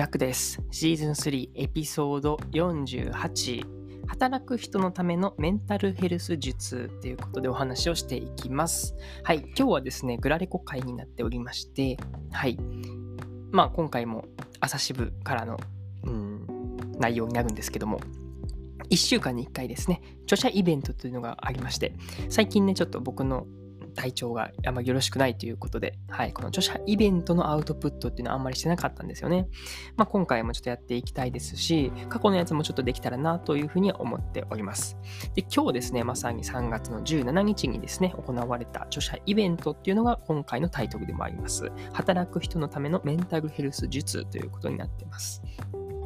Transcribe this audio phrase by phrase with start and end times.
[0.00, 0.62] ジャックです。
[0.70, 3.66] シーズン3エピソード48。
[4.06, 8.96] 働く人のためのメンタルヘルス術ということでお話をしていきます。
[9.24, 11.98] はい、今日はですね、グラレコ会になっておりまして、
[12.32, 12.56] はい、
[13.50, 14.24] まあ今回も
[14.58, 15.58] 朝支部からの、
[16.04, 16.46] うん、
[16.98, 18.00] 内容になるんですけども、
[18.88, 21.92] 1週間に1回ですね、著者イベントというのがありまして、
[22.30, 23.46] 最近ね、ちょっと僕の
[24.00, 29.46] 体調があんまよろしくないということで、はい、この著者イベントのアウトプットっていうのはあんまりしてなかったんですよね。
[29.96, 34.96] まあ、今回もちょっとやっていきたいですし、過去のやつもちょっとできたらなというふうには思っております。
[35.34, 41.70] で、今日ですね、まさに3月の17日にですね、行われた著者イベントっていうのが今回のタイトルでもあります。
[41.92, 45.42] 働く人のためのメンタルヘルス術ということになっています。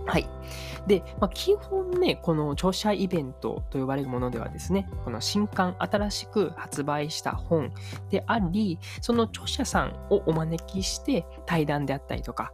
[0.07, 0.29] はい。
[0.87, 7.73] で、まあ、基本ね、この著者イベントと呼ばれるものではですね、この新刊、新しく発売した本
[8.11, 12.52] であり、その著者さんをお招きして対談であったりとか、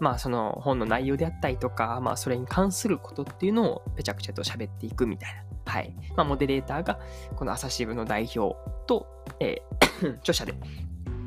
[0.00, 5.72] まあその本の内容であったりとか、まあそれに関することっていうのをぺちゃくちゃと喋っていくみたいな。
[5.72, 5.94] はい。
[6.16, 7.00] まあモデレーターが
[7.36, 9.06] この朝日部の代表と、
[9.40, 9.78] えー
[10.20, 10.54] 著者で、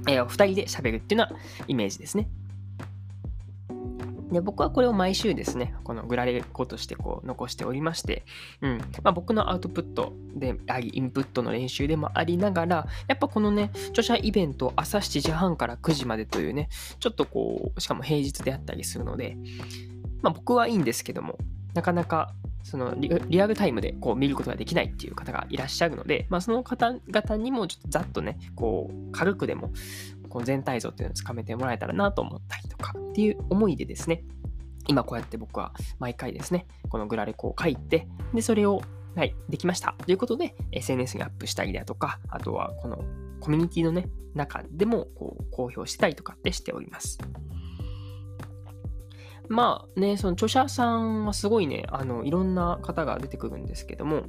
[0.07, 2.29] えー、二人で喋るっていうようなイメージですね。
[4.31, 8.23] で、僕はこれを毎週ですね、このグラレコとしてこう残しておりまして、
[8.61, 8.77] うん。
[9.03, 19.37] まあ、僕のアウトプットであり、インプットの練習でもありながら、やっぱこのね、著者イベント朝7時半から9時までというね、ちょっとこう、しかも平日であったりするので、
[20.21, 21.37] まあ僕はいいんですけども、
[21.73, 29.71] なかなかそのリアルタイムでこう見ることができないっていう方がいらっしゃるので、まあ、その方々にもちょっとざっとね、こう軽くでも
[30.31, 34.23] こう全体像っていうのをつかめてもらえたらなと思ったりとかっていう思いでですね、
[34.87, 38.81] 今こうやって僕は毎回ですね、このグラレコを書いて、で、それを、
[39.15, 43.03] はい、できましたということで、SNS にアップしたりだとか、あとはこの
[43.41, 47.19] コミュニティのね、中でもこう公表したりとかってしております。
[49.49, 54.23] まあね、その著者さんはすごいね、あの、いろんな方が出てくるんですけども、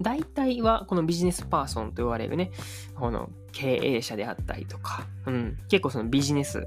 [0.00, 2.50] 大体はこのビジネスパーソンと言われるね、
[2.94, 6.64] この経営者であったりとか、うん、結構そのビジネス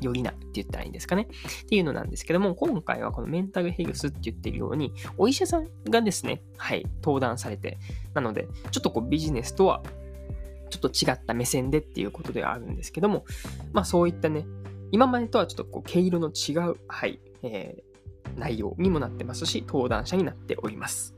[0.00, 1.28] よりなって言ったらいいんですかね。
[1.62, 7.78] っていうのなんですけども、今回はこのメンタルヘルスって言ってるように、お医者さんがですね、はい、登壇されて、
[8.14, 9.82] なので、ちょっとこうビジネスとは
[10.70, 13.24] ちょっと違った目線でっていうことではあるんですけども、
[13.72, 14.46] まあそういったね、
[14.92, 21.15] 今までとはちょっとこう毛色の違う、はい、えー、内容にもなってますし、登壇者になっております。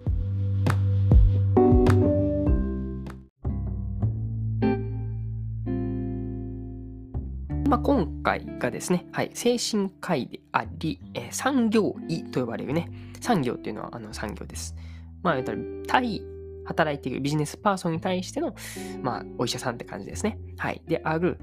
[7.69, 12.91] まあ、今回がですね、はい、精神科医であり、えー、産業医と呼ばれるね、
[13.21, 14.75] 産業っていうのはあの産業です。
[15.23, 16.23] まあ、言ったら、対
[16.65, 18.55] 働いているビジネスパーソンに対しての、
[19.03, 20.39] まあ、お医者さんって感じですね。
[20.57, 20.81] はい。
[20.87, 21.37] で、ある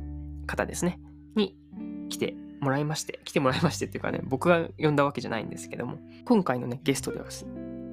[0.47, 0.99] 方ですね、
[1.35, 1.55] に
[2.09, 7.19] 来てもらいまして、来てもらいましてっていうかね、僕が呼んだわけじゃないんですけども、今回のね、ゲストで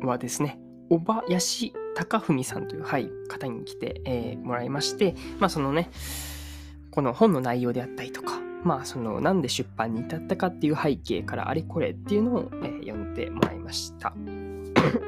[0.07, 5.91] はですね、小林隆文さんという、はい、方に来て、えー、もらいまして、まあ、そのね、
[6.93, 14.15] この本の内容であったりとか、まあ、その、なんで出版に至ったかっていう背景からあれこれっていうのを、え、読んでもらいました。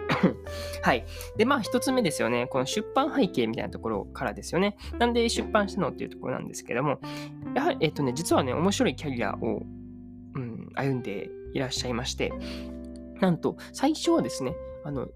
[0.83, 1.05] はい。
[1.37, 2.47] で、まあ、一つ目ですよね。
[2.47, 4.77] この出版背景みたいなところからですよね。
[4.99, 6.99] なんで出版したのっていうところなんですけども、
[7.55, 9.63] やはり、えっ、とね、実はね、面白いキャリアを、
[10.35, 12.33] うん、歩んでいらっしゃいまして、
[13.21, 15.09] なんと、最初はですね、あの、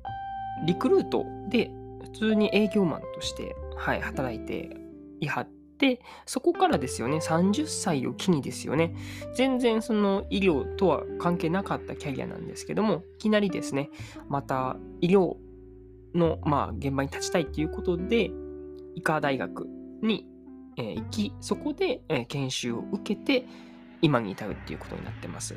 [0.67, 1.71] リクルートで
[2.03, 4.77] 普通に営業マンとして、はい、働いて
[5.21, 8.95] いはっで、そこからですよね、30歳を機にですよね、
[9.35, 13.91] 全然その医療とは関係なかったキャリアなんですけども、いきなりですね、
[14.29, 15.37] また医療
[16.15, 18.31] の、まあ、現場に立ちたいということで、
[18.95, 19.67] 医科大学
[20.03, 20.27] に、
[20.77, 23.47] 行き、そこで、研修を受けて、
[24.01, 25.57] 今に至るっていうことになってます。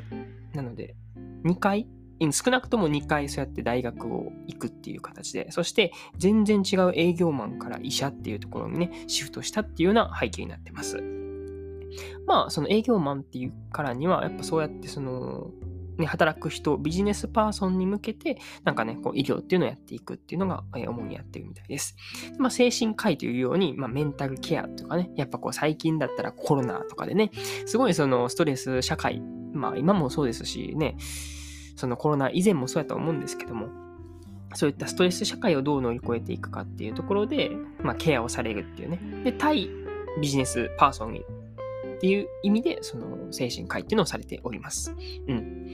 [0.52, 0.96] なので、
[1.44, 1.86] 2回
[2.30, 11.02] 少なくとも2回そうやって大学を行くっていう形で、そして全然違う営業マンから医者っていうところにね、シフトしたっていうような背景になってます。
[12.26, 15.50] まあ、その営業マンっていうからには、やっぱそうやってその、
[15.98, 21.96] ね、働く人、ビジネスパーソンに向けて、なんかね、こう医療っていうのをやっていくっていうのが、え主にやってるみたいです。
[22.38, 27.30] まあ、精神科医というように、まあ、メンタルケアとかね、やっぱこう最近だったらコロナとかでね、
[27.66, 29.20] すごいそのストレス社会、
[29.52, 30.96] まあ今もそうですしね、
[31.76, 33.68] そのコロナ以前もそうやと思うんですけども、
[34.54, 37.50] そういったストレス社会をどう乗り越えていくかっていうところで、
[37.82, 39.00] まあ、ケアをされるっていうね。
[39.24, 39.68] で、対
[40.20, 44.94] ビジネスパーソンっていう意味で、その精神科医っていうのをされております。
[45.28, 45.66] うん。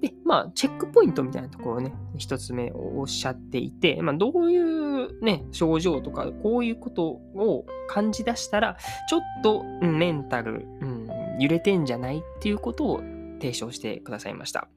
[0.00, 8.76] で、まあ、チェックポイントみたいなところをね、一つ目をおっしゃっていて、まあ、どういうね、症状とか、こういうことを感じ出したら、
[9.08, 11.08] ちょっと、メンタル、うん、
[11.38, 13.00] 揺れてんじゃないっていうことを
[13.40, 14.68] 提唱してくださいました。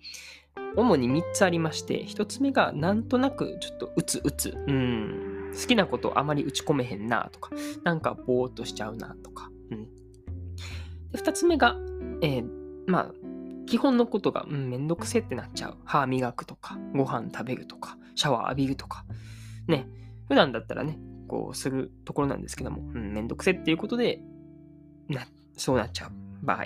[0.76, 7.52] 主に3つありまして、1つ目がなんとなくちょっとうつうつ、うん、好きなことあまり打ち込めへんなとか、
[7.84, 9.86] なんかぼーっとしちゃうなとか、うん。
[11.12, 11.76] で2つ目が、
[12.22, 12.50] えー、
[12.88, 13.12] まあ、
[13.68, 15.78] 基本のことが、うん、めんどくせってなっちゃう。
[15.86, 19.06] 歯磨くとか、ご飯食べるとか、シャワー浴びるとか、
[19.68, 19.88] ね、
[20.28, 24.20] 普段だったらね、こうするところなんですけども、うん、めんどくせっていうことで、
[25.08, 25.26] な、
[25.58, 26.12] そうなっちゃう
[26.46, 26.66] 場合。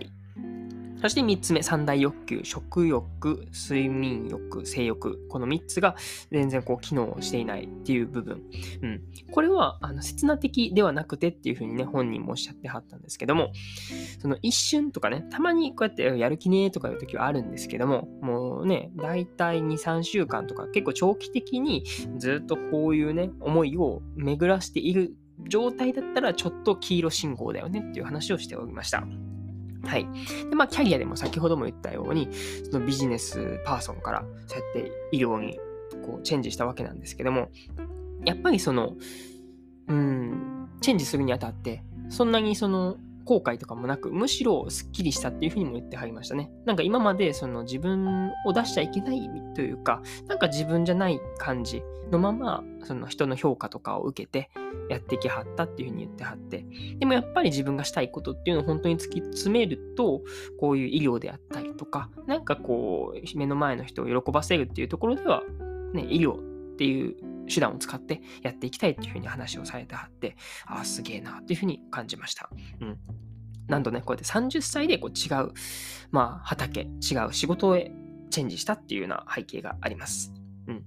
[1.02, 5.28] そして3つ目、三大欲求、食欲、睡眠欲、性欲。
[5.30, 5.96] この3つが
[6.32, 8.44] 全然こう機能していないっていう部分。
[8.82, 9.02] うん。
[9.32, 13.52] これは、あの、刹那的ではなくてっていうふうにね、本人もおっしゃってはったんですけども、
[14.22, 21.86] その一瞬とかね、たまにこうやってやる気ねーとかいう時はあるんですけども、もうね、だいたい2、3週間とか結構長期的に
[22.18, 25.16] ずっとこういうね、思いを巡らしている
[25.48, 29.08] 状態だったらちょっと黄色信号だよねっていう話をしておりました。
[29.86, 30.08] はい。
[30.50, 32.30] で、まあ、キャリアでも先ほども言ったように、
[32.72, 35.60] そのビジネスパーソンから、そうやって医療に
[36.06, 37.50] こうチェンジしたわけなんですけども、
[38.26, 38.96] やっぱりその、
[39.88, 42.98] うん、チェンジするにあたって、そんなにその、
[43.30, 46.52] 後悔とかもなく、むしろスッキリしたっていうふうにも言ってはりましたね。
[46.66, 54.50] なんか今までその自分を出しちゃいけないというか、なんか自分じゃない感じのまま、その人の評価とかを受けて
[54.90, 56.66] やってきはったっていうふうに言ってはって。
[56.98, 60.24] でもやっぱり自分がしたいことっていうのを本当に突き詰めると、
[60.60, 65.44] こういう医療であったりとか、なんかこう、目の前の人を喜ばせるっていうところでは、
[65.94, 66.49] ね、医療
[66.80, 67.18] っていう
[67.54, 72.50] 手段を使ってやっていきたいっていうふうに話をされてはって、ああ、すげえなっていうふうに感じました。
[72.80, 72.98] うん。
[73.68, 75.52] なんとね、こうやって30歳でこう違う、
[76.12, 76.88] まあ、畑、違
[77.28, 77.92] う仕事へ
[78.30, 80.32] チェンジしたっていうような背景があります。
[80.68, 80.86] うん。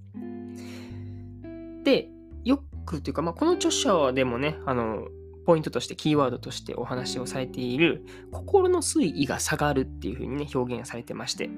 [1.85, 2.09] で、
[2.43, 5.09] よくというか、まあ、この著者でもね、あの、
[5.45, 11.51] ポイントとして、キーワードとしてお話をされている、心の水位が下がるっていうふうにね、表現されてまして、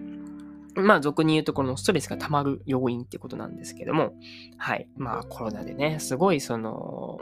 [0.76, 4.14] まあ、俗に言うとこのストレスが溜まる要因ってことなんですけども、
[4.56, 4.88] はい。
[4.96, 7.18] まあ、コロナでね、すごいその、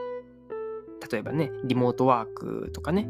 [1.10, 3.08] 例えばね、リモートワークとかね、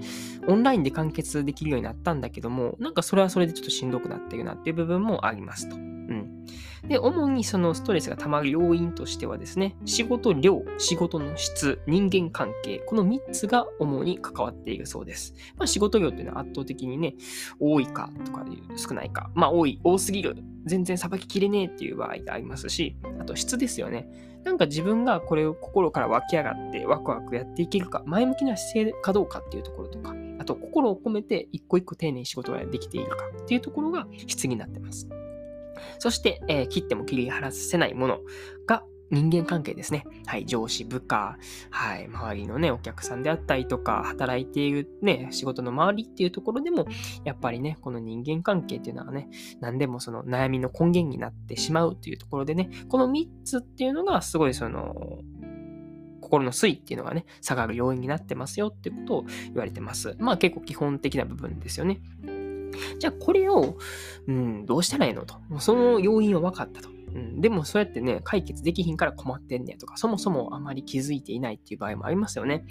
[0.49, 5.77] オンラインで完結できるようになったんだけども、なんかそれはそれでちょっとしんどくなってるなっていう部分もありますと。
[6.93, 15.33] で、主にそのストレスが溜まる要因としてはですね、仕事量、仕事の質、人間関係、この3つが主に関わっているそうです。
[15.57, 17.15] まあ、仕事量っていうのは圧倒的にね、
[17.59, 20.37] 多いかとかで少ないか、まあ多い、多すぎる、
[20.67, 24.07] 全然さばききれねえっていう場合がありますし、あと質ですよね。
[24.45, 35.09] なんか自分がこれを心から湧き上がってワクワクやっていけるか、前向きな姿勢かどうかっていうところとか、あと心を込めて一個一個丁寧に仕事ができているかっていうところが質になってます。
[35.99, 38.21] そして、えー、切っても切り離せないもの
[38.67, 40.07] が人間関係ですね。
[40.27, 41.37] はい、上司、部下、
[41.71, 46.87] はい、周りのね、お客さんであったりとか、働いているね、仕事の周りっていうところでも、
[47.25, 49.29] やっぱりね、この人間関係っていうのはね、
[49.61, 55.19] 何でもその悩みの根源になってしまうというところでね、この3つっていうのがすごいその、
[56.23, 60.17] 心の水っていうのがね、下がる要因になってますよっていうことを言われてます。
[60.19, 62.01] まあ結構基本的な部分ですよね。
[62.99, 63.77] じゃあこれを、
[64.27, 65.37] うん、どうしたらいいのと。
[65.59, 66.89] その要因は分かったと。
[67.15, 72.65] うん、でもそうやってね、解決できひんから困ってんねんとか、そもそもあまり気づいていないっていう場合もありますよね。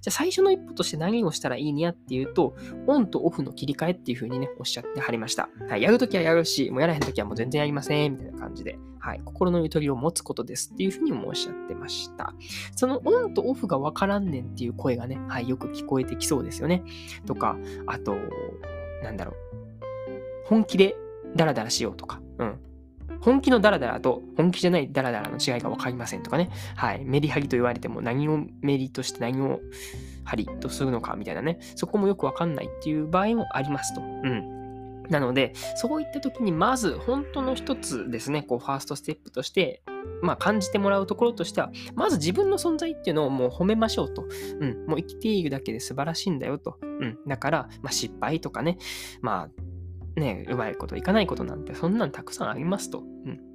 [0.00, 2.54] じゃあ最初の一歩として何をしたらいいにやっていうと、
[2.86, 5.48] オンとオフの切り替えっていう風にね、おっしゃってはりました。
[5.68, 12.32] はい、やるときはやるし、もうやらへんときはもう全然やりません、みたいな感じで、はい、心のゆとりを持つことですっていう風にもおっしゃってました。
[12.76, 16.84] そのオンとオフがわからんねんっていう声がね、はい、よく聞こえてきそうですよね。
[17.26, 18.14] とか、あと、
[19.02, 19.34] なんだろう。
[20.46, 20.96] 本気で
[21.36, 22.58] ダラダラしようとか、うん。
[23.20, 26.50] 本気のダラダラと本気じゃないダラダラの違いが分かりませんとかね。
[26.76, 27.04] はい。
[27.04, 29.60] メリハリと言われても何をメリとして何を
[30.24, 31.58] ハリとするのかみたいなね。
[31.76, 34.00] そこもよく分かんないっていう場合もありますと。
[34.00, 34.59] うん。
[35.10, 39.82] なので、そういった時にまず本当の一つですね、こうファーストステップとして、
[40.22, 44.26] まあ感じてもらうところとしては、まず自分の存在っていうのをもう褒めましょうと。
[44.60, 44.86] うん。
[44.86, 46.78] もう生きているだけで素晴らしいんだよと。
[46.82, 47.18] うん。
[47.26, 48.78] だから、まあ失敗とかね、
[49.20, 49.48] ま
[50.16, 53.00] あね、うまいこといかないことなんてそんなんたくさんありますと。
[53.00, 53.49] うん。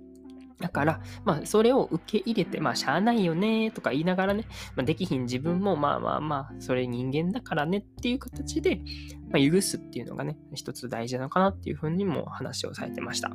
[0.59, 4.45] だから、まあ、それを受け入れて、まあ、しゃあないよねとか言いながらね、
[4.75, 8.81] まあ、できひん自分も、まあまあまあ、それ人間だからねっていう形で、
[9.29, 13.31] まあ、許すっていうのがね、一つ大事なのかなっていうふうにも話をされてました。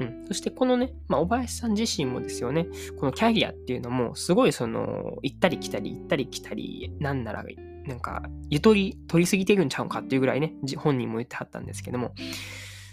[0.00, 2.66] うん、そしてこのね、まあ、小林さん自身もですよね、
[2.98, 7.44] このキャリアっていうのも、すごいその、行ったり来たり、行ったり来たり、なんなら
[7.86, 12.14] なんか、ゆとり取りすぎてるんちゃうかっていうぐらいね、本人も言ってはったんですけども、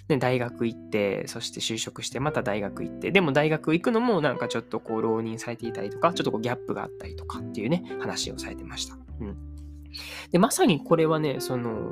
[0.09, 8.97] ね、大学行って、そして就職して、また大学行って、でも大学行くのもなんかちょっとこう浪人されていたりとか、ちょっとこうギャップがあったりとかっていうね、話をされてました。
[9.21, 9.37] うん。
[10.31, 11.91] で、まさにこれはね、その、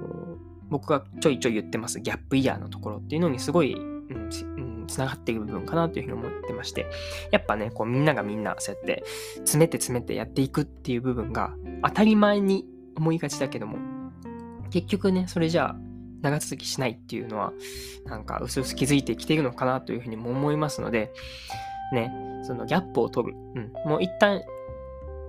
[0.69, 6.87] 僕がちょいちょい言ってますギャップイヤーのところっていうのにすごい、うん、つながっている部分かなというふうに思ってまして、
[7.31, 9.03] やっぱね、こうみんながみんなそうやって
[9.39, 13.77] 詰めて詰めてやっていくっていう部分が当たり前に思いがちだけども、
[14.69, 15.86] 結局ね、それじゃあ
[16.21, 17.53] 長続きしないっていうのは、
[18.05, 21.11] なんか薄々気づいてきているのかなというふうにも思いますので、
[21.93, 22.11] ね、
[22.43, 23.37] そのギャップを取る。
[23.55, 23.71] うん。
[23.89, 24.41] もう一旦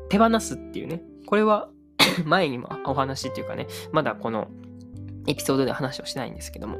[0.08, 1.70] 手放すっていうね、これは
[2.24, 4.48] 前にもお話っていうかね、まだこの
[5.26, 6.78] エピソードで話をしないんですけども、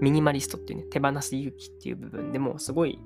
[0.00, 3.00] ミニマリストっていうね、手放す勇気っていう部分でもすごい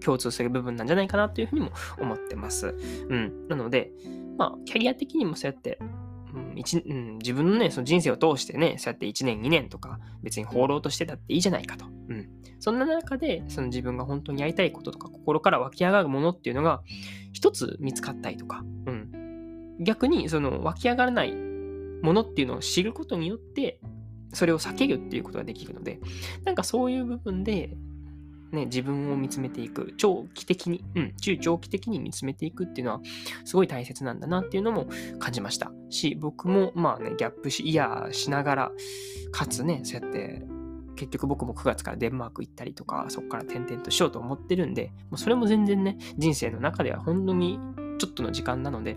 [0.00, 2.74] 共通する部分なんじゃないかなというふうにも思ってます。
[3.08, 3.48] うん。
[3.48, 3.92] なので、
[4.36, 5.78] まあ、キャリア的にもそうやって、
[6.36, 11.86] うん一うん、自分のね、その人生を通してね、そうやって1年、2年とか、別に放浪としてたっていいじゃないかと。
[11.86, 12.28] うん。
[12.60, 16.82] そんな中で、その自分が本当にやりたいこととか、心から湧き上がるものっていうのが、
[17.32, 19.76] 一つ見つかったりとか、うん。
[19.80, 21.34] 逆に、その湧き上がらない
[22.02, 23.80] ものっていうのを知ることによって、
[24.32, 26.00] それを避けるっていうことができるので、
[26.44, 27.76] なんかそういう部分で、
[28.52, 33.00] ね、自分を見つめていく、長期的に、うん、中長期的に見つめていくっていうのは、
[33.44, 34.86] すごい大切なんだなっていうのも
[35.18, 35.72] 感じました。
[35.90, 38.72] し、僕もまあね、ギャップし、イヤーしながら、
[39.32, 40.42] かつね、そうやって、
[40.96, 47.58] 結局僕も9月からデンマーク行ったりとか、そこから転々としようと思ってるんで、もうそれも全然ね、人生の中では本当に
[47.98, 48.96] ちょっとの時間なので、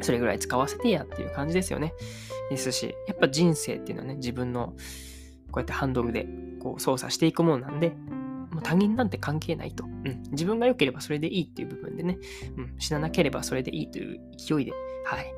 [0.00, 1.92] それぐらい使わせてやっていう感じですよね。
[2.50, 4.74] ですし、やっぱ人生っていうのはね、自分の
[5.50, 6.26] こうやってハンドルで
[6.60, 7.94] こう操作していくものなんで、
[8.58, 9.84] もう他人なんて関係ないと。
[9.84, 10.22] うん。
[10.32, 12.18] 自分が良ければそれでいいっていう部分でね、
[12.56, 12.74] うん。
[12.78, 14.72] 死ななければそれでいいという勢いで、
[15.04, 15.32] はい。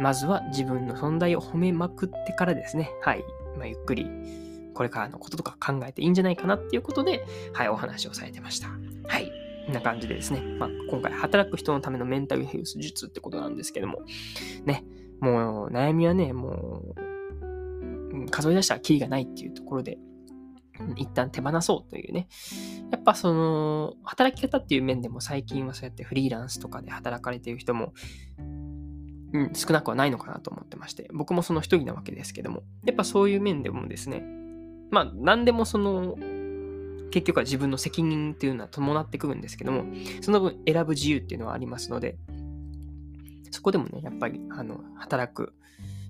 [0.00, 3.24] まずは自分の存在を褒めまくってからですね、はい。
[3.56, 4.06] まあ、ゆっくり、
[4.74, 7.24] これからのこととか考えていいんじゃないかなっていうことで、
[7.54, 8.68] はい、お話をされてました。
[9.06, 9.32] はい。
[9.66, 14.02] こんな感じでですね、まあ、今回働く人のためのメンタルヘルス術ってことなんですけども、
[14.64, 14.84] ね、
[15.20, 19.98] もう悩みはね、もう、数え出したらキリがないっていうところで、
[20.96, 22.28] 一旦手放そうというね。
[22.90, 27.92] やっぱその、働き方っていう面でも最近はそうやってフリーランスとかで働かれている人も、
[29.32, 34.24] うん、少なくはないのかなと思ってまして、僕もその一人なわけですけども、やっぱそういう面でもですね、
[34.90, 36.16] まあ何でもその、
[37.10, 39.84] 結局は自分の責任っていうのは伴ってくるんですけども、
[40.20, 42.16] その分選ぶ自由っていうのはありますので、
[43.50, 45.54] そこでもね、やっぱり、あの、働く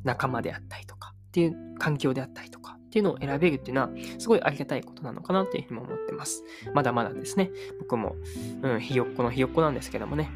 [0.05, 2.60] 仲間であったりとか、っていう環境であったりとか、
[2.91, 6.43] っていうのを選べるっていうのは、すごいありがたいことなのかなというふうにも思ってます。
[6.75, 8.17] まだまだですね、僕も、
[8.63, 10.29] うん、ひよっこのひよっこなんですけどもね、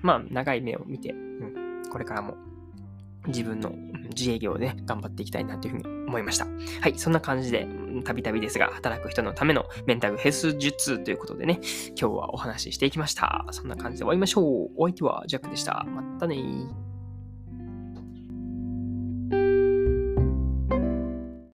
[0.00, 2.36] まあ、長い目を見て、うん、これからも
[3.26, 3.72] 自分の
[4.16, 6.46] 自営業で、ね、頑張っていきたいなというふうに思いました。
[6.80, 7.68] はい、そんな感じで、
[8.04, 13.46] たびたびですが、働く人のためのメンタルヘルス術ということでね、今日はお話ししていきました。
[13.50, 14.70] そんな感じで終わりましょう。
[14.76, 15.84] お相手はジャックでした。
[15.84, 16.87] またね